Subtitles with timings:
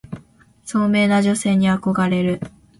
[0.65, 2.41] 聡明な女性に憧れる